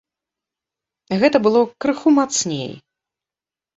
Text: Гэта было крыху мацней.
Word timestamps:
Гэта 1.23 1.37
было 1.47 1.59
крыху 1.85 2.17
мацней. 2.19 2.69